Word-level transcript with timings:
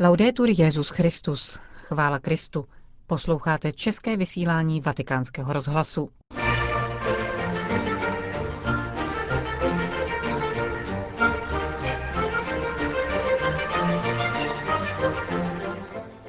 Laudetur 0.00 0.48
Jezus 0.50 0.88
Christus. 0.88 1.58
Chvála 1.74 2.18
Kristu. 2.18 2.64
Posloucháte 3.06 3.72
české 3.72 4.16
vysílání 4.16 4.80
Vatikánského 4.80 5.52
rozhlasu. 5.52 6.10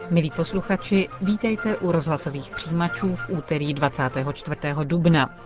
Milí 0.09 0.31
posluchači, 0.31 1.09
vítejte 1.21 1.77
u 1.77 1.91
rozhlasových 1.91 2.51
přijímačů 2.51 3.15
v 3.15 3.29
úterý 3.29 3.73
24. 3.73 4.57
dubna. 4.83 5.37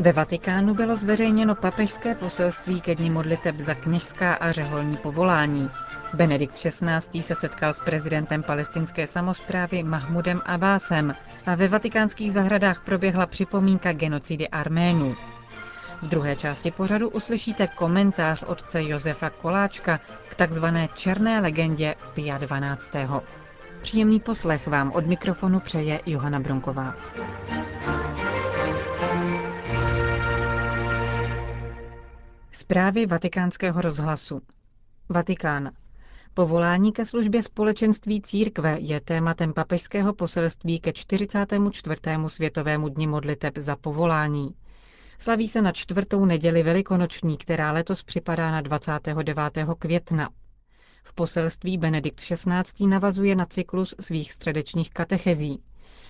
Ve 0.00 0.12
Vatikánu 0.12 0.74
bylo 0.74 0.96
zveřejněno 0.96 1.54
papežské 1.54 2.14
poselství 2.14 2.80
ke 2.80 2.94
dní 2.94 3.10
modliteb 3.10 3.58
za 3.58 3.74
kněžská 3.74 4.34
a 4.34 4.52
řeholní 4.52 4.96
povolání. 4.96 5.70
Benedikt 6.14 6.54
XVI. 6.54 7.22
se 7.22 7.34
setkal 7.34 7.72
s 7.72 7.80
prezidentem 7.80 8.42
palestinské 8.42 9.06
samozprávy 9.06 9.82
Mahmudem 9.82 10.42
Abbásem 10.46 11.14
a 11.46 11.54
ve 11.54 11.68
vatikánských 11.68 12.32
zahradách 12.32 12.84
proběhla 12.84 13.26
připomínka 13.26 13.92
genocidy 13.92 14.48
Arménů. 14.48 15.16
V 16.02 16.08
druhé 16.08 16.36
části 16.36 16.70
pořadu 16.70 17.08
uslyšíte 17.08 17.66
komentář 17.66 18.42
otce 18.42 18.82
Josefa 18.82 19.30
Koláčka 19.30 20.00
k 20.28 20.34
takzvané 20.34 20.88
černé 20.94 21.40
legendě 21.40 21.94
Pia 22.14 22.38
12. 22.38 22.90
Příjemný 23.82 24.20
poslech 24.20 24.66
vám 24.66 24.92
od 24.92 25.06
mikrofonu 25.06 25.60
přeje 25.60 26.00
Johana 26.06 26.40
Bronková. 26.40 26.94
Zprávy 32.58 33.06
vatikánského 33.06 33.80
rozhlasu. 33.80 34.40
Vatikán. 35.08 35.70
Povolání 36.34 36.92
ke 36.92 37.04
službě 37.04 37.42
společenství 37.42 38.20
církve 38.20 38.78
je 38.80 39.00
tématem 39.00 39.52
papežského 39.52 40.14
poselství 40.14 40.80
ke 40.80 40.92
44. 40.92 42.00
světovému 42.26 42.88
dni 42.88 43.06
modliteb 43.06 43.58
za 43.58 43.76
povolání. 43.76 44.54
Slaví 45.18 45.48
se 45.48 45.62
na 45.62 45.72
čtvrtou 45.72 46.24
neděli 46.24 46.62
velikonoční, 46.62 47.36
která 47.36 47.72
letos 47.72 48.02
připadá 48.02 48.50
na 48.50 48.60
29. 48.60 49.38
května. 49.78 50.30
V 51.02 51.14
poselství 51.14 51.78
Benedikt 51.78 52.20
XVI. 52.20 52.86
navazuje 52.86 53.36
na 53.36 53.44
cyklus 53.44 53.94
svých 54.00 54.32
středečních 54.32 54.90
katechezí. 54.90 55.62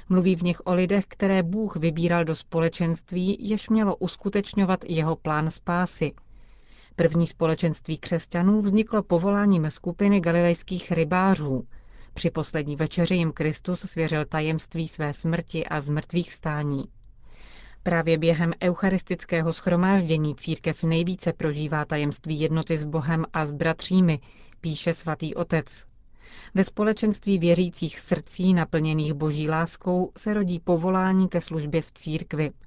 Mluví 0.09 0.37
v 0.37 0.43
nich 0.43 0.61
o 0.65 0.75
lidech, 0.75 1.05
které 1.09 1.43
Bůh 1.43 1.77
vybíral 1.77 2.25
do 2.25 2.35
společenství, 2.35 3.37
jež 3.41 3.69
mělo 3.69 3.97
uskutečňovat 3.97 4.85
jeho 4.85 5.17
plán 5.17 5.51
spásy– 5.51 6.13
První 6.99 7.27
společenství 7.27 7.99
křesťanů 7.99 8.61
vzniklo 8.61 9.03
povoláním 9.03 9.71
skupiny 9.71 10.21
galilejských 10.21 10.93
rybářů. 10.93 11.67
Při 12.15 12.31
poslední 12.31 12.77
večeři 12.77 13.15
jim 13.15 13.33
Kristus 13.33 13.81
svěřil 13.81 14.25
tajemství 14.25 14.89
své 14.89 15.13
smrti 15.13 15.67
a 15.67 15.81
zmrtvých 15.81 16.31
vstání. 16.31 16.85
Právě 17.83 18.19
během 18.19 18.53
eucharistického 18.63 19.53
schromáždění 19.53 20.35
církev 20.35 20.85
nejvíce 20.85 21.33
prožívá 21.33 21.85
tajemství 21.85 22.41
jednoty 22.41 22.79
s 22.79 22.85
Bohem 22.85 23.25
a 23.33 23.47
s 23.47 23.53
bratřími, 23.53 24.21
píše 24.61 24.93
svatý 24.93 25.35
otec. 25.35 25.87
Ve 26.55 26.65
společenství 26.65 27.39
věřících 27.39 27.99
srdcí 27.99 28.55
naplněných 28.55 29.15
boží 29.15 29.49
láskou 29.49 30.13
se 30.17 30.35
rodí 30.35 30.61
povolání 30.61 31.29
ke 31.29 31.41
službě 31.41 31.83
v 31.83 31.93
církvi– 31.93 32.51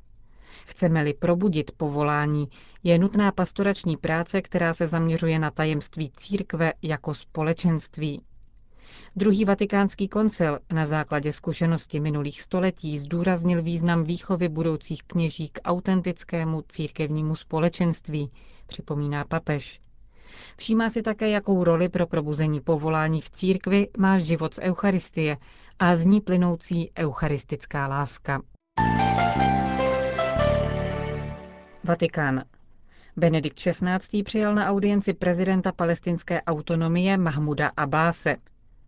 Chceme-li 0.65 1.13
probudit 1.13 1.71
povolání, 1.77 2.47
je 2.83 2.97
nutná 2.99 3.31
pastorační 3.31 3.97
práce, 3.97 4.41
která 4.41 4.73
se 4.73 4.87
zaměřuje 4.87 5.39
na 5.39 5.51
tajemství 5.51 6.11
církve 6.17 6.73
jako 6.81 7.13
společenství. 7.13 8.21
Druhý 9.15 9.45
vatikánský 9.45 10.07
koncil 10.07 10.59
na 10.73 10.85
základě 10.85 11.33
zkušenosti 11.33 11.99
minulých 11.99 12.41
století 12.41 12.97
zdůraznil 12.97 13.61
význam 13.63 14.03
výchovy 14.03 14.49
budoucích 14.49 15.03
kněží 15.03 15.49
k 15.49 15.59
autentickému 15.63 16.61
církevnímu 16.69 17.35
společenství, 17.35 18.31
připomíná 18.67 19.25
papež. 19.25 19.81
Všímá 20.57 20.89
si 20.89 21.01
také, 21.01 21.29
jakou 21.29 21.63
roli 21.63 21.89
pro 21.89 22.07
probuzení 22.07 22.61
povolání 22.61 23.21
v 23.21 23.29
církvi 23.29 23.87
má 23.97 24.19
život 24.19 24.53
z 24.53 24.59
Eucharistie 24.59 25.37
a 25.79 25.95
z 25.95 26.05
ní 26.05 26.21
plynoucí 26.21 26.91
eucharistická 26.97 27.87
láska. 27.87 28.41
Vatikán. 31.83 32.43
Benedikt 33.17 33.57
XVI. 33.57 34.23
přijal 34.23 34.55
na 34.55 34.67
audienci 34.69 35.13
prezidenta 35.13 35.71
palestinské 35.71 36.41
autonomie 36.41 37.17
Mahmuda 37.17 37.71
Abáse. 37.77 38.35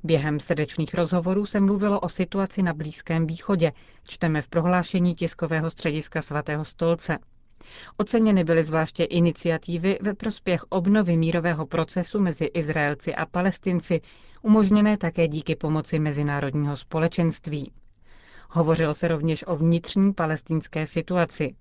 Během 0.04 0.40
srdečných 0.40 0.94
rozhovorů 0.94 1.46
se 1.46 1.60
mluvilo 1.60 2.00
o 2.00 2.10
situaci 2.10 2.64
na 2.64 2.74
Blízkém 2.74 3.28
východě, 3.28 3.72
čteme 4.04 4.42
v 4.42 4.48
prohlášení 4.48 5.16
tiskového 5.16 5.70
střediska 5.72 6.22
svatého 6.22 6.66
stolce. 6.66 7.18
Oceněny 7.98 8.44
byly 8.44 8.64
zvláště 8.64 9.04
iniciativy 9.04 9.98
ve 10.02 10.14
prospěch 10.14 10.64
obnovy 10.70 11.18
mírového 11.18 11.66
procesu 11.66 12.20
mezi 12.20 12.46
Izraelci 12.46 13.16
a 13.16 13.26
Palestinci, 13.26 14.02
umožněné 14.42 14.98
také 14.98 15.28
díky 15.28 15.56
pomoci 15.56 16.00
mezinárodního 16.00 16.78
společenství. 16.78 17.72
Hovořilo 18.50 18.94
se 18.94 19.08
rovněž 19.08 19.44
o 19.48 19.56
vnitřní 19.56 20.14
palestinské 20.14 20.88
situaci. 20.88 21.56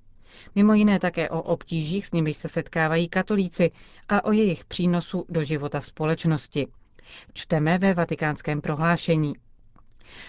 Mimo 0.54 0.74
jiné 0.74 0.98
také 0.98 1.30
o 1.30 1.42
obtížích, 1.42 2.06
s 2.06 2.12
nimiž 2.12 2.36
se 2.36 2.48
setkávají 2.48 3.08
katolíci 3.08 3.70
a 4.08 4.24
o 4.24 4.32
jejich 4.32 4.64
přínosu 4.64 5.26
do 5.28 5.42
života 5.44 5.80
společnosti. 5.80 6.66
Čteme 7.32 7.78
ve 7.78 7.94
vatikánském 7.94 8.60
prohlášení. 8.60 9.34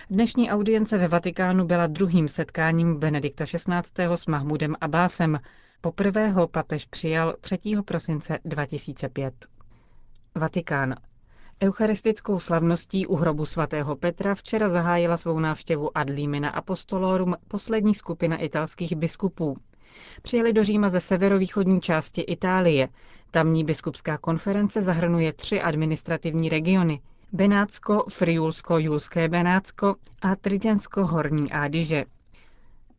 Dnešní 0.10 0.52
audience 0.52 0.98
ve 0.98 1.08
Vatikánu 1.08 1.66
byla 1.66 1.88
druhým 1.88 2.28
setkáním 2.28 3.00
Benedikta 3.00 3.46
XVI. 3.46 4.04
s 4.16 4.26
Mahmudem 4.26 4.76
Abbásem. 4.82 5.40
Poprvé 5.82 6.30
ho 6.30 6.48
papež 6.48 6.86
přijal 6.86 7.36
3. 7.42 7.58
prosince 7.86 8.40
2005. 8.46 9.34
Vatikán. 10.36 10.96
Eucharistickou 11.64 12.40
slavností 12.40 13.08
u 13.08 13.16
hrobu 13.16 13.46
svatého 13.46 13.96
Petra 13.96 14.36
včera 14.36 14.70
zahájila 14.70 15.18
svou 15.18 15.40
návštěvu 15.40 15.98
Adlimina 15.98 16.50
Apostolorum 16.50 17.36
poslední 17.48 17.94
skupina 17.94 18.38
italských 18.38 18.96
biskupů. 18.96 19.58
Přijeli 20.22 20.54
do 20.54 20.64
Říma 20.64 20.90
ze 20.90 21.00
severovýchodní 21.00 21.82
části 21.82 22.22
Itálie. 22.22 22.90
Tamní 23.32 23.64
biskupská 23.64 24.18
konference 24.18 24.82
zahrnuje 24.82 25.34
tři 25.34 25.62
administrativní 25.62 26.50
regiony. 26.50 27.00
Benátsko, 27.32 28.06
Friulsko-Julské 28.10 29.30
Benátsko 29.30 29.96
a 30.22 30.36
Tridensko-Horní 30.36 31.52
Ádyže. 31.52 32.06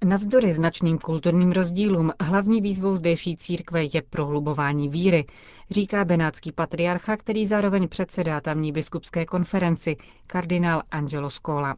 Navzdory 0.05 0.53
značným 0.53 0.99
kulturním 0.99 1.53
rozdílům 1.53 2.13
hlavní 2.21 2.61
výzvou 2.61 2.97
zdejší 2.97 3.37
církve 3.37 3.83
je 3.83 4.03
prohlubování 4.11 4.89
víry, 4.89 5.25
říká 5.71 6.05
benátský 6.05 6.53
patriarcha, 6.53 7.17
který 7.17 7.47
zároveň 7.47 7.89
předsedá 7.89 8.41
tamní 8.41 8.73
biskupské 8.73 9.27
konferenci, 9.27 9.97
kardinál 10.27 10.83
Angelo 10.91 11.31
Scola. 11.31 11.75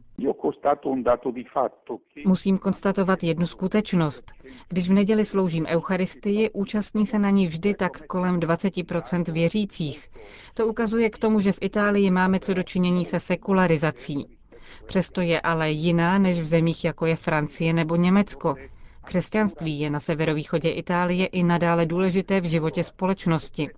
Musím 2.25 2.57
konstatovat 2.57 3.23
jednu 3.23 3.47
skutečnost. 3.47 4.31
Když 4.67 4.89
v 4.89 4.93
neděli 4.93 5.25
sloužím 5.25 5.65
Eucharistii, 5.65 6.49
účastní 6.53 7.05
se 7.05 7.19
na 7.19 7.29
ní 7.29 7.47
vždy 7.47 7.73
tak 7.73 8.07
kolem 8.07 8.39
20% 8.39 9.33
věřících. 9.33 10.09
To 10.53 10.67
ukazuje 10.67 11.09
k 11.09 11.17
tomu, 11.17 11.39
že 11.39 11.51
v 11.51 11.59
Itálii 11.61 12.11
máme 12.11 12.39
co 12.39 12.53
dočinění 12.53 13.05
se 13.05 13.19
sekularizací. 13.19 14.36
Přesto 14.85 15.21
je 15.21 15.41
ale 15.41 15.71
jiná 15.71 16.17
než 16.17 16.41
v 16.41 16.45
zemích 16.45 16.85
jako 16.85 17.05
je 17.05 17.15
Francie 17.15 17.73
nebo 17.73 17.95
Německo. 17.95 18.55
Křesťanství 19.03 19.79
je 19.79 19.89
na 19.89 19.99
severovýchodě 19.99 20.69
Itálie 20.69 21.25
i 21.25 21.43
nadále 21.43 21.85
důležité 21.85 22.41
v 22.41 22.45
životě 22.45 22.83
společnosti. 22.83 23.69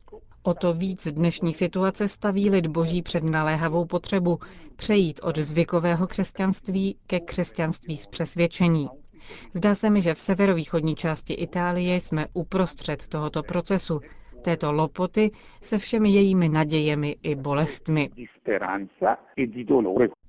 O 0.44 0.53
to 0.53 0.73
víc 0.73 1.07
dnešní 1.13 1.53
situace 1.53 2.07
staví 2.07 2.50
lid 2.50 2.67
boží 2.67 3.01
před 3.01 3.23
naléhavou 3.23 3.85
potřebu 3.85 4.39
přejít 4.75 5.19
od 5.23 5.38
zvykového 5.38 6.07
křesťanství 6.07 6.95
ke 7.07 7.19
křesťanství 7.19 7.97
z 7.97 8.07
přesvědčení. 8.07 8.89
Zdá 9.53 9.75
se 9.75 9.89
mi, 9.89 10.01
že 10.01 10.13
v 10.13 10.19
severovýchodní 10.19 10.95
části 10.95 11.33
Itálie 11.33 11.95
jsme 11.95 12.27
uprostřed 12.33 13.07
tohoto 13.07 13.44
procesu, 13.44 14.01
této 14.39 14.71
lopoty 14.71 15.31
se 15.62 15.77
všemi 15.77 16.09
jejími 16.09 16.50
nadějemi 16.50 17.15
i 17.24 17.36
bolestmi, 17.36 18.09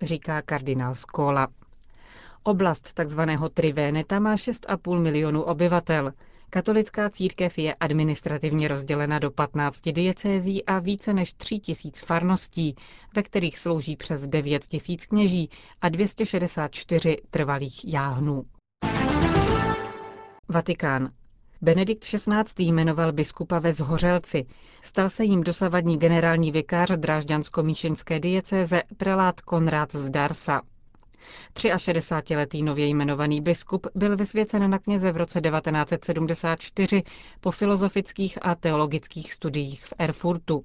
říká 0.02 0.42
kardinál 0.42 0.94
Skola. 0.94 1.48
Oblast 2.42 2.94
tzv. 2.94 3.20
Trivéneta 3.54 4.18
má 4.18 4.34
6,5 4.34 5.00
milionu 5.00 5.42
obyvatel. 5.42 6.12
Katolická 6.50 7.10
církev 7.10 7.58
je 7.58 7.74
administrativně 7.74 8.68
rozdělena 8.68 9.18
do 9.18 9.30
15 9.30 9.80
diecézí 9.80 10.64
a 10.64 10.78
více 10.78 11.12
než 11.12 11.32
3 11.32 11.58
tisíc 11.58 12.00
farností, 12.00 12.74
ve 13.16 13.22
kterých 13.22 13.58
slouží 13.58 13.96
přes 13.96 14.28
9 14.28 14.66
tisíc 14.66 15.06
kněží 15.06 15.50
a 15.80 15.88
264 15.88 17.16
trvalých 17.30 17.92
jáhnů. 17.92 18.44
Vatikán. 20.48 21.08
Benedikt 21.62 22.04
XVI. 22.04 22.64
jmenoval 22.64 23.12
biskupa 23.12 23.58
ve 23.58 23.72
Zhořelci. 23.72 24.46
Stal 24.82 25.08
se 25.08 25.24
jim 25.24 25.42
dosavadní 25.42 25.98
generální 25.98 26.52
vikář 26.52 26.90
drážďansko-míšinské 26.90 28.20
diecéze 28.20 28.82
prelát 28.96 29.40
Konrad 29.40 29.92
z 29.92 30.10
Darsa. 30.10 30.62
63-letý 31.54 32.62
nově 32.62 32.86
jmenovaný 32.86 33.40
biskup 33.40 33.86
byl 33.94 34.16
vysvěcen 34.16 34.70
na 34.70 34.78
kněze 34.78 35.12
v 35.12 35.16
roce 35.16 35.40
1974 35.40 37.02
po 37.40 37.50
filozofických 37.50 38.38
a 38.42 38.54
teologických 38.54 39.32
studiích 39.32 39.84
v 39.86 39.92
Erfurtu. 39.98 40.64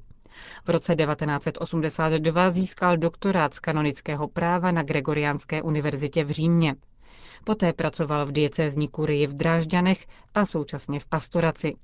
V 0.65 0.69
roce 0.69 0.95
1982 0.95 2.50
získal 2.50 2.98
doktorát 2.98 3.53
z 3.53 3.59
kanonického 3.59 4.27
práva 4.27 4.71
na 4.71 4.83
Gregoriánské 4.83 5.62
univerzitě 5.62 6.24
v 6.24 6.31
Římě. 6.31 6.75
Poté 7.45 7.74
pracoval 7.74 8.25
v 8.25 8.31
diecézní 8.31 8.88
kurii 8.88 9.27
v 9.27 9.33
Drážďanech 9.33 10.07
a 10.36 10.45
současně 10.45 11.00
v 11.00 11.07
pastoraci. 11.07 11.75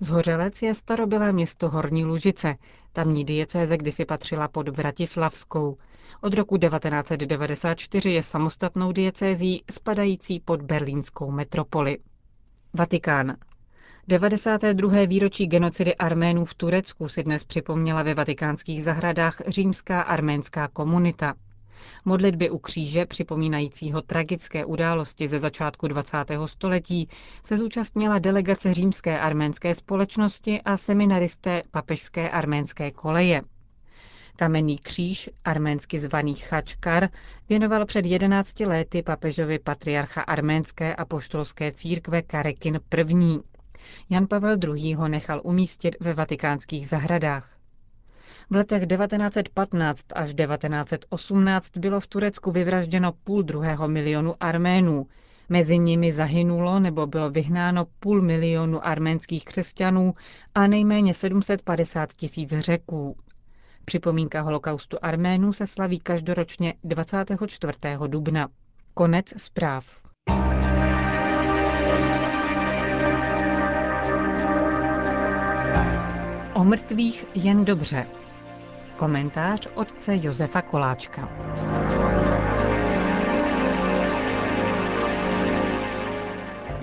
Zhořelec 0.00 0.62
je 0.62 0.74
starobylé 0.74 1.32
město 1.32 1.68
Horní 1.68 2.04
Lužice. 2.04 2.54
Tamní 2.92 3.24
diecéze 3.24 3.76
kdysi 3.76 4.04
patřila 4.04 4.48
pod 4.48 4.68
Vratislavskou. 4.68 5.76
Od 6.20 6.34
roku 6.34 6.56
1994 6.58 8.10
je 8.10 8.22
samostatnou 8.22 8.92
diecézí 8.92 9.64
spadající 9.70 10.40
pod 10.40 10.62
berlínskou 10.62 11.30
metropoli. 11.30 11.98
Vatikán. 12.74 13.36
92. 14.08 15.06
výročí 15.06 15.46
genocidy 15.46 15.96
Arménů 15.96 16.44
v 16.44 16.54
Turecku 16.54 17.08
si 17.08 17.22
dnes 17.22 17.44
připomněla 17.44 18.02
ve 18.02 18.14
vatikánských 18.14 18.84
zahradách 18.84 19.40
římská 19.48 20.02
arménská 20.02 20.68
komunita. 20.68 21.34
Modlitby 22.04 22.50
u 22.50 22.58
kříže, 22.58 23.06
připomínajícího 23.06 24.02
tragické 24.02 24.64
události 24.64 25.28
ze 25.28 25.38
začátku 25.38 25.88
20. 25.88 26.16
století, 26.46 27.08
se 27.44 27.58
zúčastnila 27.58 28.18
delegace 28.18 28.74
římské 28.74 29.20
arménské 29.20 29.74
společnosti 29.74 30.62
a 30.62 30.76
seminaristé 30.76 31.62
papežské 31.70 32.30
arménské 32.30 32.90
koleje. 32.90 33.42
Kamenný 34.36 34.78
kříž, 34.78 35.30
arménsky 35.44 35.98
zvaný 35.98 36.34
Chačkar, 36.34 37.08
věnoval 37.48 37.86
před 37.86 38.06
11 38.06 38.60
lety 38.60 39.02
papežovi 39.02 39.58
patriarcha 39.58 40.22
arménské 40.22 40.94
a 40.94 41.04
poštolské 41.04 41.72
církve 41.72 42.22
Karekin 42.22 42.80
I. 42.96 43.38
Jan 44.10 44.26
Pavel 44.26 44.56
II. 44.64 44.94
ho 44.94 45.08
nechal 45.08 45.40
umístit 45.44 45.96
ve 46.00 46.14
vatikánských 46.14 46.88
zahradách. 46.88 47.57
V 48.50 48.56
letech 48.56 48.86
1915 48.86 50.04
až 50.14 50.34
1918 50.34 51.76
bylo 51.76 52.00
v 52.00 52.06
Turecku 52.06 52.50
vyvražděno 52.50 53.12
půl 53.24 53.42
druhého 53.42 53.88
milionu 53.88 54.34
Arménů. 54.40 55.06
Mezi 55.48 55.78
nimi 55.78 56.12
zahynulo 56.12 56.80
nebo 56.80 57.06
bylo 57.06 57.30
vyhnáno 57.30 57.86
půl 58.00 58.22
milionu 58.22 58.86
arménských 58.86 59.44
křesťanů 59.44 60.14
a 60.54 60.66
nejméně 60.66 61.14
750 61.14 62.12
tisíc 62.14 62.50
řeků. 62.58 63.16
Připomínka 63.84 64.40
holokaustu 64.40 64.96
Arménů 65.02 65.52
se 65.52 65.66
slaví 65.66 65.98
každoročně 66.00 66.74
24. 66.84 67.72
dubna. 68.06 68.48
Konec 68.94 69.42
zpráv. 69.42 69.84
O 76.54 76.64
mrtvých 76.64 77.24
jen 77.34 77.64
dobře. 77.64 78.06
Komentář 78.98 79.68
otce 79.74 80.16
Josefa 80.22 80.62
Koláčka. 80.62 81.28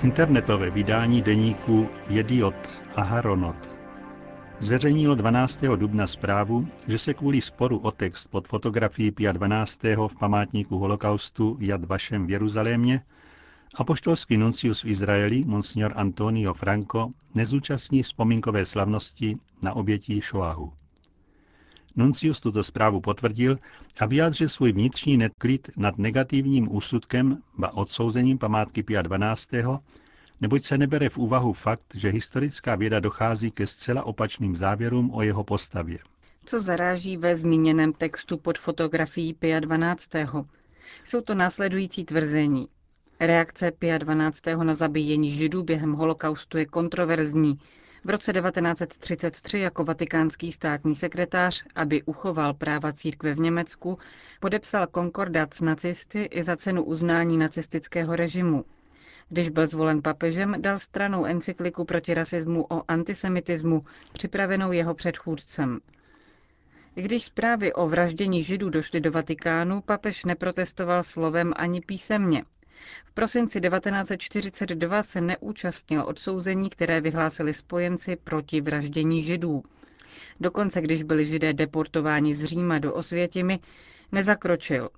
Internetové 0.04 0.70
vydání 0.70 1.22
deníku 1.22 1.90
Jediot 2.10 2.56
a 2.96 3.02
Haronot 3.02 3.70
zveřejnilo 4.60 5.16
12. 5.16 5.62
dubna 5.76 6.08
zprávu, 6.08 6.68
že 6.88 6.98
se 6.98 7.14
kvůli 7.14 7.42
sporu 7.42 7.78
o 7.78 7.92
text 7.92 8.28
pod 8.28 8.48
fotografií 8.48 9.12
Pia 9.12 9.32
12. 9.32 9.84
v 9.84 10.16
památníku 10.20 10.78
holokaustu 10.78 11.58
Jad 11.60 11.86
Vašem 11.86 12.28
v 12.28 12.30
Jeruzalémě 12.30 13.02
apoštolský 13.76 14.38
nuncius 14.38 14.84
v 14.84 14.86
Izraeli, 14.86 15.44
monsignor 15.46 15.94
Antonio 15.96 16.54
Franco, 16.54 17.10
nezúčastní 17.36 18.04
vzpomínkové 18.04 18.66
slavnosti 18.66 19.36
na 19.62 19.74
obětí 19.74 20.22
Šoahu. 20.22 20.85
Nuncius 21.96 22.40
tuto 22.40 22.64
zprávu 22.64 23.02
potvrdil 23.02 23.58
a 24.00 24.06
vyjádřil 24.06 24.50
svůj 24.50 24.72
vnitřní 24.72 25.18
neklid 25.18 25.70
nad 25.78 25.98
negativním 25.98 26.76
úsudkem 26.76 27.38
ba 27.58 27.74
odsouzením 27.74 28.38
památky 28.38 28.84
Pia 28.84 29.02
12., 29.02 29.50
neboť 30.42 30.64
se 30.64 30.78
nebere 30.78 31.10
v 31.10 31.18
úvahu 31.18 31.54
fakt, 31.54 31.86
že 31.96 32.10
historická 32.10 32.76
věda 32.76 33.00
dochází 33.00 33.52
ke 33.52 33.68
zcela 33.68 34.04
opačným 34.04 34.56
závěrům 34.56 35.14
o 35.14 35.22
jeho 35.22 35.44
postavě. 35.44 36.00
Co 36.46 36.60
zaráží 36.60 37.18
ve 37.18 37.36
zmíněném 37.36 37.94
textu 37.94 38.38
pod 38.38 38.58
fotografií 38.58 39.34
Pia 39.34 39.60
12. 39.60 40.10
Jsou 41.04 41.22
to 41.22 41.36
následující 41.36 42.06
tvrzení. 42.06 42.68
Reakce 43.20 43.72
Pia 43.72 43.98
12. 43.98 44.42
na 44.64 44.74
zabíjení 44.74 45.32
židů 45.32 45.64
během 45.64 45.94
holokaustu 45.94 46.58
je 46.58 46.66
kontroverzní, 46.66 47.60
v 48.06 48.10
roce 48.10 48.34
1933 48.34 49.60
jako 49.60 49.84
vatikánský 49.84 50.52
státní 50.52 50.96
sekretář, 50.96 51.66
aby 51.76 52.04
uchoval 52.04 52.54
práva 52.54 52.92
církve 52.94 53.34
v 53.34 53.40
Německu, 53.40 53.98
podepsal 54.40 54.88
konkordát 54.88 55.54
s 55.54 55.62
nacisty 55.62 56.24
i 56.24 56.44
za 56.44 56.56
cenu 56.56 56.84
uznání 56.84 57.38
nacistického 57.38 58.16
režimu. 58.16 58.66
Když 59.30 59.50
byl 59.50 59.68
zvolen 59.68 60.02
papežem, 60.02 60.56
dal 60.62 60.78
stranou 60.78 61.26
encykliku 61.26 61.86
proti 61.86 62.14
rasismu 62.14 62.66
o 62.70 62.92
antisemitismu, 62.92 63.82
připravenou 64.14 64.72
jeho 64.72 64.94
předchůdcem. 64.94 65.80
I 66.96 67.02
když 67.02 67.24
zprávy 67.24 67.74
o 67.74 67.88
vraždění 67.88 68.44
židů 68.44 68.70
došly 68.70 69.02
do 69.02 69.12
Vatikánu, 69.12 69.82
papež 69.82 70.26
neprotestoval 70.26 71.04
slovem 71.04 71.54
ani 71.56 71.82
písemně. 71.82 72.44
V 73.06 73.12
prosinci 73.12 73.62
1942 73.62 75.04
se 75.04 75.22
neúčastnil 75.22 76.04
odsouzení, 76.08 76.70
které 76.70 77.02
vyhlásili 77.02 77.54
spojenci 77.54 78.16
proti 78.16 78.62
vraždění 78.62 79.24
židů. 79.24 79.64
Dokonce, 80.40 80.82
když 80.82 81.04
byli 81.04 81.26
židé 81.26 81.54
deportováni 81.54 82.36
z 82.36 82.44
Říma 82.46 82.80
do 82.80 82.94
Osvětimi, 82.94 83.60
nezakročil. 84.12 84.90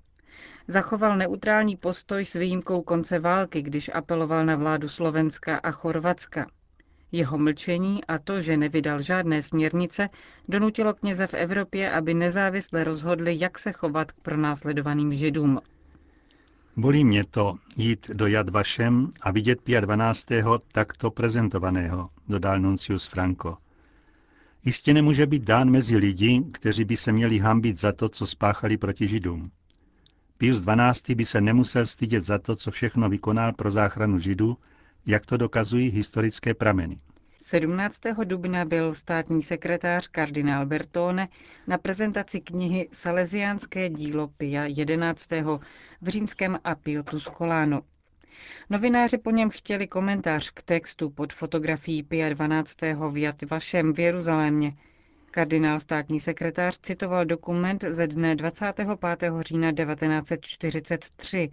Zachoval 0.68 1.16
neutrální 1.16 1.76
postoj 1.76 2.24
s 2.24 2.34
výjimkou 2.34 2.82
konce 2.82 3.18
války, 3.18 3.62
když 3.62 3.90
apeloval 3.94 4.46
na 4.46 4.56
vládu 4.56 4.88
Slovenska 4.88 5.56
a 5.56 5.70
Chorvatska. 5.70 6.46
Jeho 7.12 7.38
mlčení 7.38 8.04
a 8.04 8.18
to, 8.18 8.40
že 8.40 8.56
nevydal 8.56 9.02
žádné 9.02 9.42
směrnice, 9.42 10.08
donutilo 10.48 10.94
kněze 10.94 11.26
v 11.26 11.34
Evropě, 11.34 11.90
aby 11.90 12.14
nezávisle 12.14 12.84
rozhodli, 12.84 13.36
jak 13.40 13.58
se 13.58 13.72
chovat 13.72 14.12
k 14.12 14.20
pronásledovaným 14.20 15.14
židům. 15.14 15.60
Bolí 16.78 17.04
mě 17.04 17.24
to 17.24 17.54
jít 17.76 18.10
do 18.10 18.26
Jad 18.26 18.48
Vašem 18.48 19.10
a 19.22 19.30
vidět 19.30 19.60
Pia 19.62 19.80
12. 19.80 20.26
takto 20.72 21.10
prezentovaného, 21.10 22.10
dodal 22.28 22.60
Nuncius 22.60 23.06
Franco. 23.06 23.56
Jistě 24.64 24.94
nemůže 24.94 25.26
být 25.26 25.42
dán 25.42 25.70
mezi 25.70 25.96
lidi, 25.96 26.44
kteří 26.52 26.84
by 26.84 26.96
se 26.96 27.12
měli 27.12 27.38
hambit 27.38 27.80
za 27.80 27.92
to, 27.92 28.08
co 28.08 28.26
spáchali 28.26 28.76
proti 28.76 29.08
Židům. 29.08 29.50
Pius 30.36 30.64
XII. 30.64 31.14
by 31.14 31.24
se 31.24 31.40
nemusel 31.40 31.86
stydět 31.86 32.24
za 32.24 32.38
to, 32.38 32.56
co 32.56 32.70
všechno 32.70 33.08
vykonal 33.08 33.52
pro 33.52 33.70
záchranu 33.70 34.18
Židů, 34.18 34.56
jak 35.06 35.26
to 35.26 35.36
dokazují 35.36 35.88
historické 35.88 36.54
prameny. 36.54 37.00
17. 37.42 38.00
dubna 38.24 38.64
byl 38.64 38.94
státní 38.94 39.42
sekretář 39.42 40.06
kardinál 40.06 40.66
Bertone 40.66 41.28
na 41.66 41.78
prezentaci 41.78 42.40
knihy 42.40 42.88
Salesiánské 42.92 43.88
dílo 43.88 44.28
Pia 44.28 44.64
11. 44.66 45.30
v 46.00 46.08
římském 46.08 46.58
Apiotu 46.64 47.20
Scolano. 47.20 47.82
Novináři 48.70 49.18
po 49.18 49.30
něm 49.30 49.50
chtěli 49.50 49.86
komentář 49.86 50.50
k 50.50 50.62
textu 50.62 51.10
pod 51.10 51.32
fotografií 51.32 52.02
Pia 52.02 52.28
12. 52.28 52.76
v 53.10 53.16
Jat 53.16 53.42
Vašem 53.42 53.92
v 53.92 53.98
Jeruzalémě. 53.98 54.76
Kardinál 55.30 55.80
státní 55.80 56.20
sekretář 56.20 56.78
citoval 56.78 57.24
dokument 57.24 57.84
ze 57.88 58.06
dne 58.06 58.36
25. 58.36 58.88
října 59.40 59.72
1943, 59.72 61.50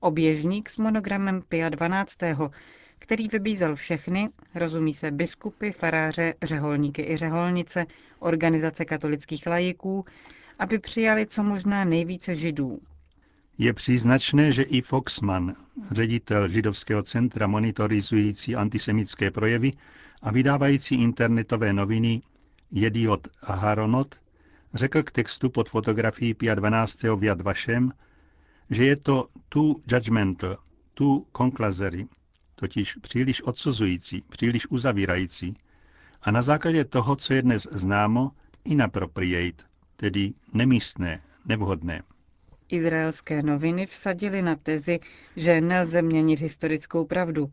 oběžník 0.00 0.70
s 0.70 0.76
monogramem 0.76 1.42
Pia 1.48 1.68
12 1.68 2.16
který 3.02 3.28
vybízel 3.28 3.74
všechny, 3.74 4.28
rozumí 4.54 4.94
se 4.94 5.10
biskupy, 5.10 5.70
faráře, 5.70 6.34
řeholníky 6.42 7.02
i 7.02 7.16
řeholnice, 7.16 7.86
organizace 8.18 8.84
katolických 8.84 9.46
lajiků, 9.46 10.04
aby 10.58 10.78
přijali 10.78 11.26
co 11.26 11.42
možná 11.42 11.84
nejvíce 11.84 12.34
židů. 12.34 12.78
Je 13.58 13.72
příznačné, 13.72 14.52
že 14.52 14.62
i 14.62 14.82
Foxman, 14.82 15.52
ředitel 15.90 16.48
židovského 16.48 17.02
centra 17.02 17.46
monitorizující 17.46 18.56
antisemické 18.56 19.30
projevy 19.30 19.72
a 20.22 20.32
vydávající 20.32 21.02
internetové 21.02 21.72
noviny 21.72 22.22
Jediot 22.70 23.28
a 23.42 23.54
Haronot, 23.54 24.14
řekl 24.74 25.02
k 25.02 25.10
textu 25.10 25.50
pod 25.50 25.68
fotografií 25.68 26.34
Pia 26.34 26.54
12. 26.54 27.02
v 27.02 27.24
Yad 27.24 27.38
že 28.70 28.84
je 28.84 28.96
to 28.96 29.28
too 29.48 29.74
judgmental, 29.92 30.56
too 30.94 31.22
conclusory, 31.36 32.06
totiž 32.62 32.94
příliš 32.94 33.42
odsuzující, 33.42 34.22
příliš 34.28 34.66
uzavírající 34.70 35.54
a 36.22 36.30
na 36.30 36.42
základě 36.42 36.84
toho, 36.84 37.16
co 37.16 37.34
je 37.34 37.42
dnes 37.42 37.68
známo, 37.70 38.30
inappropriate, 38.64 39.64
tedy 39.96 40.32
nemístné, 40.54 41.22
nevhodné. 41.46 42.02
Izraelské 42.68 43.42
noviny 43.42 43.86
vsadily 43.86 44.42
na 44.42 44.56
tezi, 44.56 44.98
že 45.36 45.60
nelze 45.60 46.02
měnit 46.02 46.40
historickou 46.40 47.04
pravdu, 47.04 47.50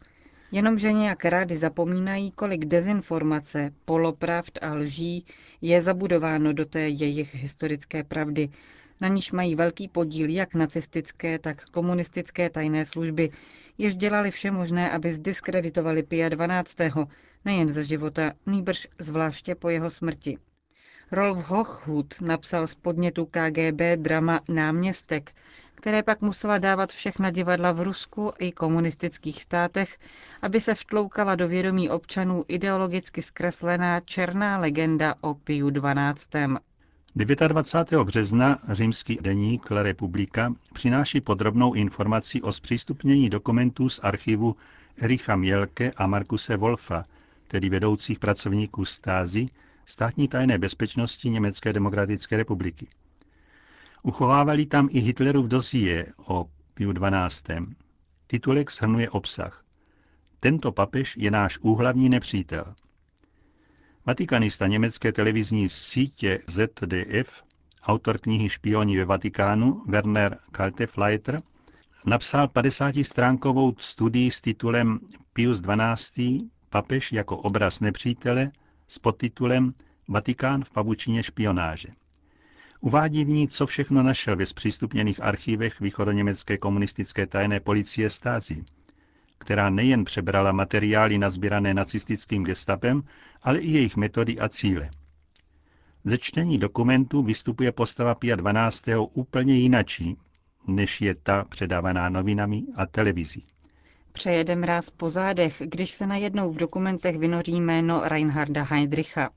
jenomže 0.52 0.92
nějak 0.94 1.26
rády 1.26 1.58
zapomínají, 1.58 2.32
kolik 2.32 2.66
dezinformace, 2.66 3.72
polopravd 3.86 4.60
a 4.62 4.74
lží 4.74 5.26
je 5.62 5.82
zabudováno 5.82 6.54
do 6.54 6.66
té 6.66 6.80
jejich 6.90 7.36
historické 7.36 8.04
pravdy, 8.04 8.50
na 9.02 9.08
níž 9.08 9.32
mají 9.32 9.56
velký 9.56 9.88
podíl 9.88 10.30
jak 10.30 10.56
nacistické, 10.56 11.40
tak 11.40 11.66
komunistické 11.66 12.50
tajné 12.50 12.86
služby, 12.86 13.30
jež 13.78 13.96
dělali 13.96 14.32
vše 14.32 14.52
možné, 14.52 14.92
aby 14.92 15.14
zdiskreditovali 15.14 16.04
Pia 16.04 16.30
12. 16.30 16.76
nejen 17.46 17.74
za 17.74 17.84
života, 17.84 18.34
nýbrž 18.46 18.88
zvláště 19.00 19.56
po 19.56 19.70
jeho 19.70 19.90
smrti. 19.90 20.38
Rolf 21.12 21.50
Hochhut 21.50 22.22
napsal 22.22 22.68
z 22.68 22.76
podnětu 22.76 23.26
KGB 23.26 23.82
drama 23.96 24.42
Náměstek, 24.50 25.32
které 25.76 26.04
pak 26.04 26.22
musela 26.22 26.58
dávat 26.58 26.92
všechna 26.92 27.32
divadla 27.32 27.72
v 27.72 27.82
Rusku 27.82 28.34
i 28.40 28.52
komunistických 28.52 29.42
státech, 29.42 29.98
aby 30.42 30.62
se 30.62 30.76
vtloukala 30.76 31.36
do 31.36 31.48
vědomí 31.48 31.90
občanů 31.90 32.46
ideologicky 32.48 33.22
zkreslená 33.22 34.00
černá 34.00 34.58
legenda 34.58 35.16
o 35.22 35.34
Piu 35.34 35.70
12. 35.70 36.30
29. 37.26 38.06
března 38.06 38.58
římský 38.72 39.18
deník 39.22 39.72
La 39.72 39.84
Republika 39.84 40.54
přináší 40.74 41.22
podrobnou 41.22 41.74
informaci 41.74 42.42
o 42.42 42.52
zpřístupnění 42.52 43.30
dokumentů 43.30 43.90
z 43.90 44.00
archivu 44.04 44.56
Ericha 44.98 45.36
Mělke 45.36 45.92
a 45.98 46.08
Markuse 46.08 46.58
Wolfa, 46.58 47.04
tedy 47.48 47.70
vedoucích 47.70 48.20
pracovníků 48.20 48.86
stázy, 48.86 49.48
státní 49.86 50.28
tajné 50.28 50.58
bezpečnosti 50.58 51.30
Německé 51.30 51.74
demokratické 51.74 52.38
republiky. 52.38 52.88
Uchovávali 54.04 54.66
tam 54.66 54.90
i 54.92 55.00
Hitlerův 55.00 55.46
dosie 55.46 56.06
o 56.26 56.46
Piu 56.74 56.92
12. 56.92 57.44
Titulek 58.28 58.72
shrnuje 58.72 59.10
obsah. 59.10 59.64
Tento 60.40 60.72
papež 60.72 61.18
je 61.18 61.32
náš 61.32 61.58
úhlavní 61.62 62.10
nepřítel. 62.10 62.76
Vatikanista 64.10 64.68
německé 64.68 65.12
televizní 65.12 65.70
sítě 65.70 66.40
ZDF, 66.48 67.44
autor 67.84 68.18
knihy 68.18 68.50
Špioni 68.50 68.98
ve 68.98 69.06
Vatikánu 69.06 69.84
Werner 69.88 70.38
Kaltefleiter, 70.52 71.42
napsal 72.06 72.48
50-stránkovou 72.48 73.76
studii 73.80 74.32
s 74.32 74.42
titulem 74.42 75.00
Pius 75.34 75.62
XII. 75.62 76.40
papež 76.70 77.12
jako 77.12 77.38
obraz 77.38 77.80
nepřítele 77.80 78.52
s 78.88 79.00
podtitulem 79.00 79.74
Vatikán 80.08 80.64
v 80.64 80.70
pavučině 80.70 81.24
špionáže. 81.24 81.90
Uvádí 82.82 83.26
v 83.26 83.30
ní, 83.30 83.48
co 83.48 83.68
všechno 83.68 84.04
našel 84.04 84.36
ve 84.36 84.46
zpřístupněných 84.46 85.24
archívech 85.24 85.80
východoněmecké 85.80 86.58
komunistické 86.58 87.28
tajné 87.28 87.60
policie 87.60 88.10
Stázi, 88.10 88.64
která 89.40 89.70
nejen 89.70 90.04
přebrala 90.06 90.52
materiály 90.52 91.18
nazbírané 91.18 91.74
nacistickým 91.74 92.44
gestapem, 92.44 93.04
ale 93.44 93.60
i 93.60 93.72
jejich 93.72 93.96
metody 93.98 94.40
a 94.40 94.50
cíle. 94.50 94.90
Ze 96.06 96.18
čtení 96.18 96.58
dokumentů 96.58 97.24
vystupuje 97.24 97.72
postava 97.72 98.16
Pia 98.16 98.36
12. 98.36 98.86
úplně 99.14 99.56
jinačí, 99.56 100.18
než 100.68 101.02
je 101.02 101.16
ta 101.16 101.44
předávaná 101.44 102.10
novinami 102.10 102.64
a 102.76 102.86
televizí. 102.86 103.46
Přejede 104.12 104.56
mráz 104.56 104.90
po 104.90 105.10
zádech, 105.10 105.62
když 105.66 105.92
se 105.92 106.08
najednou 106.08 106.52
v 106.52 106.58
dokumentech 106.58 107.18
vynoří 107.18 107.62
jméno 107.62 108.02
Reinharda 108.06 108.64
Heydricha. 108.64 109.30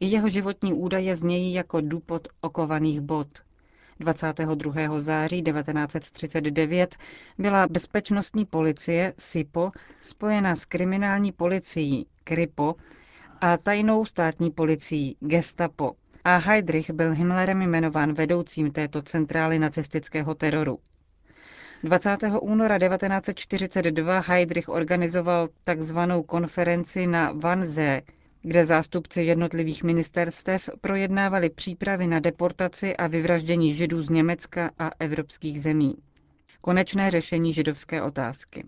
I 0.00 0.06
jeho 0.06 0.28
životní 0.28 0.72
údaje 0.72 1.16
znějí 1.16 1.54
jako 1.54 1.80
důpot 1.80 2.28
okovaných 2.40 3.00
bod. 3.00 3.28
22. 4.02 5.00
září 5.00 5.42
1939 5.42 6.96
byla 7.38 7.66
bezpečnostní 7.66 8.44
policie 8.46 9.12
SIPO 9.18 9.72
spojena 10.00 10.56
s 10.56 10.64
kriminální 10.64 11.32
policií 11.32 12.06
KRIPO 12.24 12.74
a 13.40 13.56
tajnou 13.56 14.04
státní 14.04 14.50
policií 14.50 15.16
Gestapo 15.20 15.92
a 16.24 16.36
Heydrich 16.36 16.90
byl 16.90 17.12
Himmlerem 17.14 17.62
jmenován 17.62 18.14
vedoucím 18.14 18.72
této 18.72 19.02
centrály 19.02 19.58
nacistického 19.58 20.34
teroru. 20.34 20.78
20. 21.84 22.18
února 22.40 22.78
1942 22.78 24.20
Heydrich 24.20 24.68
organizoval 24.68 25.48
takzvanou 25.64 26.22
konferenci 26.22 27.06
na 27.06 27.32
Wannsee, 27.32 28.02
kde 28.42 28.66
zástupci 28.66 29.22
jednotlivých 29.22 29.84
ministerstev 29.84 30.70
projednávali 30.80 31.50
přípravy 31.50 32.06
na 32.06 32.20
deportaci 32.20 32.96
a 32.96 33.06
vyvraždění 33.06 33.74
židů 33.74 34.02
z 34.02 34.10
Německa 34.10 34.70
a 34.78 34.90
evropských 34.98 35.62
zemí. 35.62 35.94
Konečné 36.60 37.10
řešení 37.10 37.52
židovské 37.52 38.02
otázky. 38.02 38.64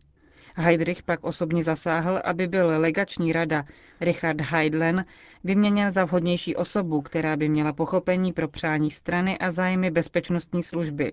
Heydrich 0.57 1.03
pak 1.03 1.25
osobně 1.25 1.63
zasáhl, 1.65 2.21
aby 2.25 2.47
byl 2.47 2.67
legační 2.67 3.33
rada 3.33 3.65
Richard 4.01 4.41
Heidlen 4.41 5.05
vyměněn 5.45 5.91
za 5.91 6.05
vhodnější 6.05 6.57
osobu, 6.57 7.03
která 7.03 7.37
by 7.37 7.49
měla 7.49 7.73
pochopení 7.73 8.33
pro 8.33 8.49
přání 8.49 8.91
strany 8.91 9.39
a 9.39 9.51
zájmy 9.51 9.91
bezpečnostní 9.91 10.63
služby, 10.63 11.13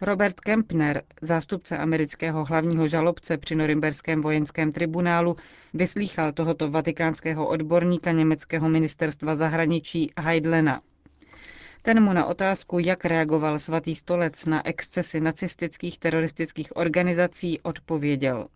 Robert 0.00 0.40
Kempner, 0.40 1.02
zástupce 1.20 1.78
amerického 1.78 2.44
hlavního 2.44 2.88
žalobce 2.88 3.38
při 3.38 3.54
Norimberském 3.54 4.20
vojenském 4.20 4.72
tribunálu, 4.72 5.36
vyslýchal 5.74 6.32
tohoto 6.32 6.70
vatikánského 6.70 7.48
odborníka 7.48 8.12
německého 8.12 8.68
ministerstva 8.68 9.36
zahraničí 9.36 10.12
Heidlena. 10.18 10.80
Ten 11.82 12.02
mu 12.02 12.12
na 12.12 12.26
otázku, 12.26 12.78
jak 12.78 13.04
reagoval 13.04 13.58
svatý 13.58 13.94
stolec 13.94 14.46
na 14.46 14.66
excesy 14.66 15.20
nacistických 15.20 15.98
teroristických 15.98 16.76
organizací, 16.76 17.60
odpověděl. 17.60 18.46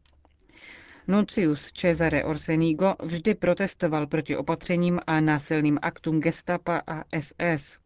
Nuncius 1.09 1.73
Cesare 1.73 2.25
Orsenigo 2.25 2.95
vždy 3.03 3.35
protestoval 3.35 4.07
proti 4.07 4.37
opatřením 4.37 5.01
a 5.07 5.21
násilným 5.21 5.79
aktům 5.83 6.21
gestapa 6.21 6.83
a 6.87 7.03
SS. 7.21 7.79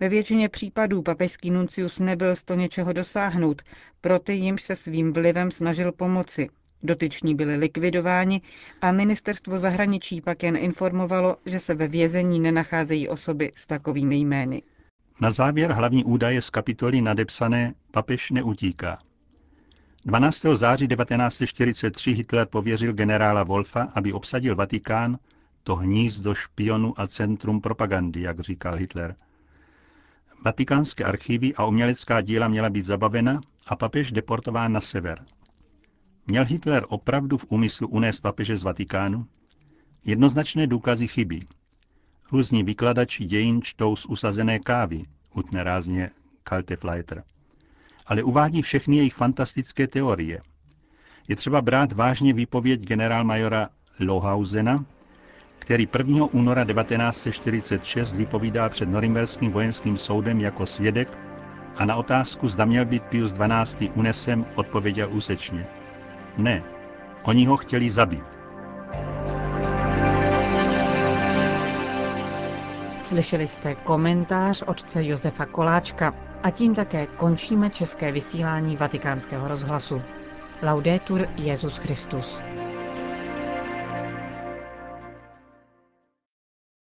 Ve 0.00 0.08
většině 0.08 0.48
případů 0.48 1.02
papežský 1.02 1.50
nuncius 1.50 1.98
nebyl 1.98 2.36
z 2.36 2.44
to 2.44 2.54
něčeho 2.54 2.92
dosáhnout, 2.92 3.62
pro 4.00 4.18
ty 4.18 4.32
jimž 4.32 4.62
se 4.62 4.76
svým 4.76 5.12
vlivem 5.12 5.50
snažil 5.50 5.92
pomoci. 5.92 6.48
Dotyční 6.82 7.34
byli 7.34 7.56
likvidováni 7.56 8.40
a 8.80 8.92
ministerstvo 8.92 9.58
zahraničí 9.58 10.20
pak 10.20 10.42
jen 10.42 10.56
informovalo, 10.56 11.36
že 11.46 11.60
se 11.60 11.74
ve 11.74 11.88
vězení 11.88 12.40
nenacházejí 12.40 13.08
osoby 13.08 13.50
s 13.56 13.66
takovými 13.66 14.16
jmény. 14.16 14.62
Na 15.20 15.30
závěr 15.30 15.72
hlavní 15.72 16.04
údaje 16.04 16.42
z 16.42 16.50
kapitoly 16.50 17.00
nadepsané 17.00 17.74
Papež 17.90 18.30
neutíká. 18.30 18.98
12. 20.04 20.42
září 20.54 20.88
1943 20.88 22.12
Hitler 22.12 22.46
pověřil 22.46 22.92
generála 22.92 23.44
Wolfa, 23.44 23.82
aby 23.94 24.12
obsadil 24.12 24.56
Vatikán, 24.56 25.18
to 25.62 25.76
hnízdo 25.76 26.34
špionu 26.34 27.00
a 27.00 27.06
centrum 27.06 27.60
propagandy, 27.60 28.20
jak 28.20 28.40
říkal 28.40 28.76
Hitler– 28.76 29.14
Vatikánské 30.44 31.04
archivy 31.04 31.54
a 31.54 31.64
umělecká 31.64 32.20
díla 32.20 32.48
měla 32.48 32.70
být 32.70 32.82
zabavena 32.82 33.40
a 33.66 33.76
papež 33.76 34.12
deportován 34.12 34.72
na 34.72 34.80
sever. 34.80 35.24
Měl 36.26 36.44
Hitler 36.44 36.84
opravdu 36.88 37.38
v 37.38 37.44
úmyslu 37.48 37.88
unést 37.88 38.20
papeže 38.20 38.56
z 38.56 38.62
Vatikánu? 38.62 39.26
Jednoznačné 40.04 40.66
důkazy 40.66 41.08
chybí. 41.08 41.46
Různí 42.32 42.62
vykladači 42.62 43.24
dějin 43.24 43.62
čtou 43.62 43.96
z 43.96 44.06
usazené 44.06 44.58
kávy, 44.58 45.04
utne 45.34 45.64
rázně 45.64 46.10
Kaltefleiter. 46.42 47.24
Ale 48.06 48.22
uvádí 48.22 48.62
všechny 48.62 48.96
jejich 48.96 49.14
fantastické 49.14 49.86
teorie. 49.86 50.40
Je 51.28 51.36
třeba 51.36 51.62
brát 51.62 51.92
vážně 51.92 52.32
výpověď 52.32 52.80
generálmajora 52.80 53.68
Lohausena, 54.00 54.84
který 55.66 55.88
1. 55.98 56.26
února 56.32 56.64
1946 56.64 58.12
vypovídá 58.12 58.68
před 58.68 58.88
Norimberským 58.88 59.52
vojenským 59.52 59.96
soudem 59.96 60.40
jako 60.40 60.66
svědek 60.66 61.18
a 61.76 61.84
na 61.84 61.96
otázku, 61.96 62.48
zda 62.48 62.64
měl 62.64 62.84
být 62.84 63.02
Pius 63.02 63.32
XII. 63.32 63.90
unesem, 63.90 64.46
odpověděl 64.54 65.08
úsečně. 65.12 65.66
Ne, 66.36 66.62
oni 67.22 67.46
ho 67.46 67.56
chtěli 67.56 67.90
zabít. 67.90 68.24
Slyšeli 73.02 73.48
jste 73.48 73.74
komentář 73.74 74.62
otce 74.66 75.04
Josefa 75.04 75.46
Koláčka 75.46 76.14
a 76.42 76.50
tím 76.50 76.74
také 76.74 77.06
končíme 77.06 77.70
české 77.70 78.12
vysílání 78.12 78.76
vatikánského 78.76 79.48
rozhlasu. 79.48 80.02
Laudetur 80.62 81.28
Jezus 81.36 81.76
Christus. 81.78 82.42